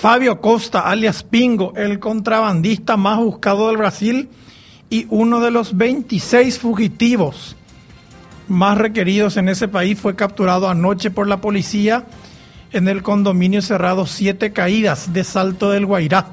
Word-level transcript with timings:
Fabio 0.00 0.40
Costa, 0.40 0.80
alias 0.80 1.22
Pingo, 1.22 1.74
el 1.76 1.98
contrabandista 1.98 2.96
más 2.96 3.18
buscado 3.18 3.68
del 3.68 3.76
Brasil 3.76 4.30
y 4.88 5.06
uno 5.10 5.40
de 5.40 5.50
los 5.50 5.76
26 5.76 6.58
fugitivos 6.58 7.54
más 8.48 8.78
requeridos 8.78 9.36
en 9.36 9.50
ese 9.50 9.68
país, 9.68 10.00
fue 10.00 10.16
capturado 10.16 10.70
anoche 10.70 11.10
por 11.10 11.28
la 11.28 11.42
policía 11.42 12.06
en 12.72 12.88
el 12.88 13.02
condominio 13.02 13.60
cerrado 13.60 14.06
Siete 14.06 14.54
Caídas 14.54 15.12
de 15.12 15.22
Salto 15.22 15.68
del 15.68 15.84
Guairá, 15.84 16.28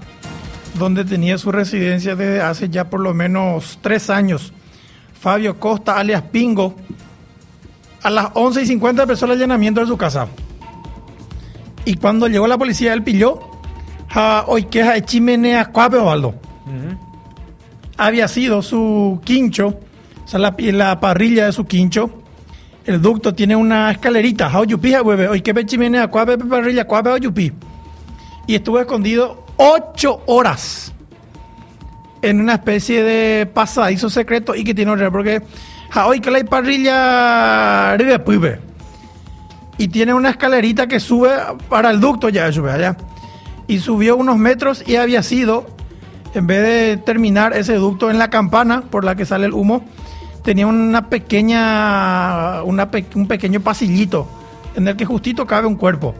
donde 0.79 1.04
tenía 1.04 1.38
su 1.38 1.52
residencia 1.52 2.15
desde 2.15 2.39
hace 2.39 2.70
ya 2.70 2.89
por 2.89 3.02
lo 3.02 3.13
menos 3.13 3.79
tres 3.81 4.09
años. 4.09 4.54
Fabio 5.20 5.59
Costa, 5.59 5.97
alias 5.97 6.21
Pingo, 6.21 6.73
a 8.02 8.09
las 8.09 8.29
11 8.34 8.61
y 8.61 8.65
50 8.65 9.02
empezó 9.02 9.25
el 9.25 9.31
allanamiento 9.31 9.81
de 9.81 9.88
su 9.88 9.97
casa. 9.97 10.29
Y 11.84 11.95
cuando 11.95 12.29
llegó 12.29 12.47
la 12.47 12.57
policía, 12.57 12.93
él 12.93 13.04
pilló 13.04 13.57
a 14.10 14.46
hoy 14.48 14.64
queja 14.64 14.94
de 14.94 15.04
chimenea 15.04 15.66
Cuape 15.66 15.97
Osvaldo. 15.97 16.36
Había 17.98 18.28
sido 18.28 18.61
su 18.61 19.20
quincho, 19.24 19.68
o 20.24 20.28
sea, 20.28 20.39
la, 20.39 20.56
la 20.57 21.00
parrilla 21.00 21.46
de 21.46 21.52
su 21.52 21.65
quincho. 21.65 22.24
El 22.86 23.01
ducto 23.01 23.34
tiene 23.34 23.56
una 23.56 23.92
escalerita. 23.92 24.51
Pee, 24.79 25.01
hueve. 25.01 25.42
Que 25.42 25.65
chimenea 25.65 26.07
Cuape 26.07 26.38
parrilla 26.38 26.88
you 27.20 27.34
pee. 27.34 27.51
Y 28.46 28.56
estuvo 28.56 28.79
escondido 28.79 29.46
ocho 29.57 30.21
horas 30.28 30.93
en 32.22 32.39
una 32.39 32.53
especie 32.53 33.03
de 33.03 33.45
pasadizo 33.45 34.09
secreto 34.09 34.56
y 34.56 34.64
que 34.64 34.73
tiene 34.73 34.92
horror 34.92 35.12
porque 35.12 35.42
hoy 36.06 36.20
que 36.20 36.31
la 36.31 36.44
parrilla 36.44 37.92
arriba 37.92 38.23
y 39.78 39.88
tiene 39.88 40.14
una 40.14 40.31
escalerita 40.31 40.88
que 40.88 41.00
sube 41.00 41.30
para 41.70 41.92
el 41.92 42.00
ducto 42.00 42.30
ya 42.30 42.52
sube 42.52 42.72
allá 42.72 42.98
y 43.67 43.80
subió 43.80 44.16
unos 44.16 44.38
metros 44.38 44.84
y 44.86 44.95
había 44.95 45.23
sido 45.23 45.67
en 46.34 46.48
vez 46.48 46.64
de 46.64 46.98
terminar 46.98 47.54
ese 47.54 47.76
ducto 47.76 48.09
en 48.09 48.20
la 48.20 48.30
campana 48.30 48.84
por 48.90 49.04
la 49.04 49.16
que 49.16 49.26
sale 49.26 49.46
el 49.46 49.54
humo 49.54 49.84
tenía 50.44 50.68
una 50.68 51.09
pequeña 51.09 52.64
una 52.64 52.90
un 53.16 53.28
pequeño 53.28 53.59
pasillito 53.62 54.28
en 54.76 54.88
el 54.88 54.96
que 54.96 55.06
justito 55.06 55.46
cabe 55.46 55.68
un 55.68 55.76
cuerpo 55.76 56.16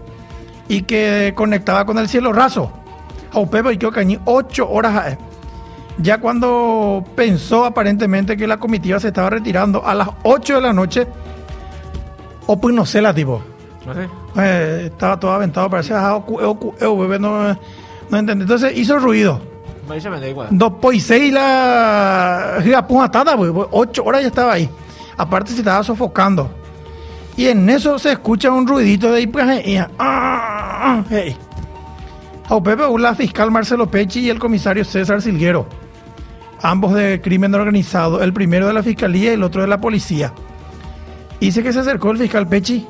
y 0.68 0.84
que 0.84 1.34
conectaba 1.36 1.86
con 1.86 1.98
el 1.98 2.10
cielo 2.10 2.34
raso 2.34 2.72
a 3.32 3.46
Pepe 3.46 3.74
y 3.74 3.78
cañí 3.78 4.20
ocho 4.26 4.70
horas 4.70 5.18
ya 6.00 6.20
cuando 6.20 7.04
pensó 7.16 7.66
aparentemente 7.66 8.38
que 8.38 8.48
la 8.48 8.58
comitiva 8.58 9.00
se 9.00 9.08
estaba 9.08 9.30
retirando 9.30 9.86
a 9.86 9.96
las 9.96 10.10
8 10.24 10.56
de 10.56 10.62
la 10.62 10.74
noche, 10.74 11.08
o 12.46 12.60
pues 12.60 12.76
no 12.76 12.86
sé 12.86 13.02
la 13.02 13.14
tipo. 13.14 13.42
Eh, 14.38 14.84
estaba 14.92 15.20
todo 15.20 15.32
aventado, 15.32 15.70
parecía 15.70 16.00
ah, 16.00 16.24
no, 17.20 17.58
no 18.10 18.18
entendí. 18.18 18.44
Entonces 18.44 18.78
hizo 18.78 19.00
ruido. 19.00 19.42
Dos 20.50 20.74
pues 20.82 21.04
seis 21.04 21.32
la 21.32 22.58
atada, 23.04 23.38
pues, 23.38 23.52
ocho 23.72 24.04
horas 24.04 24.22
ya 24.22 24.28
estaba 24.28 24.54
ahí. 24.54 24.70
Aparte 25.16 25.52
se 25.52 25.60
estaba 25.60 25.84
sofocando. 25.84 26.50
Y 27.38 27.48
en 27.48 27.70
eso 27.70 27.98
se 28.00 28.12
escucha 28.12 28.52
un 28.52 28.68
ruidito 28.68 29.12
de 29.12 29.20
ahí, 29.20 29.28
pues, 29.28 29.66
y, 29.66 29.78
ah, 29.78 29.90
ah, 30.00 31.04
hey. 31.10 31.38
Pepe, 32.64 32.84
la 32.98 33.16
fiscal 33.16 33.52
Marcelo 33.52 33.90
Pechi 33.90 34.22
y 34.22 34.30
el 34.30 34.40
comisario 34.40 34.84
César 34.84 35.22
Silguero 35.22 35.68
ambos 36.62 36.94
de 36.94 37.22
crimen 37.22 37.54
organizado, 37.56 38.22
el 38.24 38.34
primero 38.34 38.68
de 38.68 38.74
la 38.74 38.84
fiscalía 38.84 39.32
y 39.32 39.34
el 39.36 39.44
otro 39.44 39.62
de 39.62 39.68
la 39.68 39.80
policía. 39.80 40.34
Dice 41.40 41.62
que 41.62 41.72
se 41.72 41.80
acercó 41.80 42.12
el 42.12 42.18
fiscal 42.18 42.48
Pechi 42.48 42.88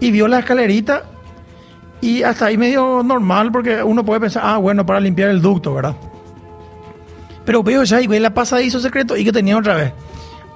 y 0.00 0.10
vio 0.10 0.28
la 0.28 0.40
escalerita 0.40 1.04
y 2.00 2.22
hasta 2.22 2.46
ahí 2.46 2.56
medio 2.56 3.02
normal 3.02 3.50
porque 3.50 3.82
uno 3.82 4.04
puede 4.04 4.20
pensar, 4.20 4.42
ah, 4.44 4.58
bueno, 4.58 4.86
para 4.86 5.00
limpiar 5.00 5.30
el 5.30 5.42
ducto, 5.42 5.74
¿verdad? 5.74 5.96
Pero 7.44 7.62
veo 7.62 7.82
ya 7.84 8.00
y 8.00 8.06
ve 8.06 8.20
la 8.20 8.34
pasadizo 8.34 8.78
secreto 8.80 9.16
y 9.16 9.24
que 9.24 9.32
tenía 9.32 9.56
otra 9.56 9.74
vez. 9.74 9.92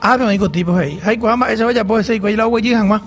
Ah, 0.00 0.16
me 0.18 0.30
dijo 0.32 0.50
tipo, 0.50 0.78
hey, 0.78 1.00
ay, 1.04 1.18
esa 1.50 1.64
vaya 1.64 1.84
puede 1.84 2.04
ser, 2.04 2.16
y 2.16 2.36
la 2.36 2.46
más. 2.84 3.02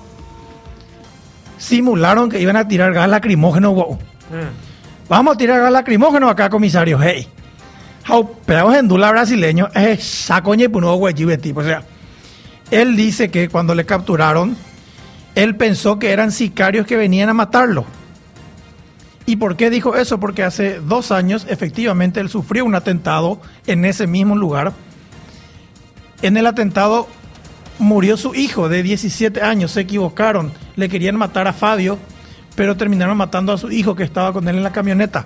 Simularon 1.57 2.29
que 2.29 2.39
iban 2.39 2.55
a 2.55 2.67
tirar 2.67 2.93
gas 2.93 3.09
lacrimógeno, 3.09 3.73
wow. 3.73 3.93
Mm. 3.93 5.07
Vamos 5.07 5.35
a 5.35 5.37
tirar 5.37 5.61
gas 5.61 5.71
lacrimógeno 5.71 6.29
acá, 6.29 6.49
comisario, 6.49 6.99
hey 7.01 7.27
pero 8.45 8.73
en 8.73 8.87
Dula 8.87 9.11
brasileño 9.11 9.69
es 9.73 10.03
sacoñe 10.03 10.65
y 10.65 11.37
tipo. 11.37 11.59
O 11.59 11.63
sea, 11.63 11.83
él 12.71 12.95
dice 12.95 13.29
que 13.29 13.49
cuando 13.49 13.73
le 13.73 13.85
capturaron, 13.85 14.55
él 15.35 15.55
pensó 15.55 15.99
que 15.99 16.11
eran 16.11 16.31
sicarios 16.31 16.87
que 16.87 16.95
venían 16.95 17.29
a 17.29 17.33
matarlo. 17.33 17.85
¿Y 19.25 19.37
por 19.37 19.57
qué 19.57 19.69
dijo 19.69 19.95
eso? 19.95 20.19
Porque 20.19 20.43
hace 20.43 20.79
dos 20.79 21.11
años, 21.11 21.45
efectivamente, 21.49 22.19
él 22.19 22.29
sufrió 22.29 22.63
un 22.63 22.75
atentado 22.75 23.41
en 23.67 23.83
ese 23.85 24.07
mismo 24.07 24.35
lugar. 24.35 24.73
En 26.21 26.37
el 26.37 26.47
atentado 26.47 27.07
murió 27.79 28.17
su 28.17 28.35
hijo 28.35 28.69
de 28.69 28.83
17 28.83 29.41
años, 29.41 29.71
se 29.71 29.81
equivocaron, 29.81 30.53
le 30.75 30.89
querían 30.89 31.17
matar 31.17 31.47
a 31.47 31.53
Fabio, 31.53 31.97
pero 32.55 32.77
terminaron 32.77 33.17
matando 33.17 33.51
a 33.51 33.57
su 33.57 33.71
hijo 33.71 33.95
que 33.95 34.03
estaba 34.03 34.31
con 34.31 34.47
él 34.47 34.57
en 34.57 34.63
la 34.63 34.71
camioneta. 34.71 35.25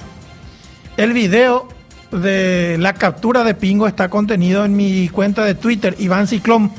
El 0.97 1.13
video 1.13 1.67
de 2.11 2.77
la 2.79 2.93
captura 2.93 3.43
de 3.43 3.53
Pingo 3.53 3.85
está 3.85 4.09
contenido 4.09 4.65
en 4.65 4.75
mi 4.75 5.09
cuenta 5.09 5.45
de 5.45 5.55
Twitter, 5.55 5.95
Iván 5.99 6.27
Ciclón. 6.27 6.71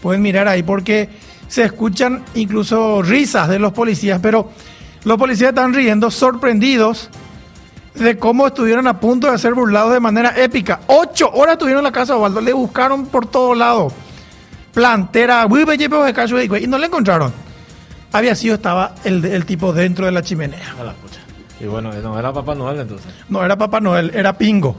Pueden 0.00 0.22
mirar 0.22 0.48
ahí 0.48 0.62
porque 0.62 1.10
se 1.48 1.64
escuchan 1.64 2.24
incluso 2.34 3.02
risas 3.02 3.48
de 3.48 3.58
los 3.58 3.72
policías, 3.72 4.20
pero 4.22 4.50
los 5.04 5.18
policías 5.18 5.50
están 5.50 5.74
riendo 5.74 6.10
sorprendidos 6.10 7.10
de 7.94 8.18
cómo 8.18 8.46
estuvieron 8.46 8.86
a 8.86 8.98
punto 8.98 9.30
de 9.30 9.38
ser 9.38 9.54
burlados 9.54 9.92
de 9.92 10.00
manera 10.00 10.34
épica. 10.36 10.80
Ocho 10.88 11.30
horas 11.32 11.54
estuvieron 11.54 11.80
en 11.80 11.84
la 11.84 11.92
casa 11.92 12.14
de 12.14 12.18
Osvaldo, 12.18 12.40
le 12.40 12.52
buscaron 12.52 13.06
por 13.06 13.26
todos 13.26 13.56
lados. 13.56 13.92
Plantera, 14.72 15.46
y 15.46 16.66
no 16.66 16.78
le 16.78 16.86
encontraron. 16.86 17.32
Había 18.12 18.34
sido, 18.34 18.56
estaba 18.56 18.94
el, 19.04 19.24
el 19.24 19.44
tipo 19.44 19.72
dentro 19.72 20.06
de 20.06 20.12
la 20.12 20.22
chimenea. 20.22 20.74
Y 21.60 21.66
bueno, 21.66 21.92
no 21.92 22.18
era 22.18 22.32
Papá 22.32 22.54
Noel 22.54 22.80
entonces. 22.80 23.12
No 23.28 23.44
era 23.44 23.56
Papá 23.56 23.80
Noel, 23.80 24.10
era 24.14 24.36
Pingo. 24.36 24.76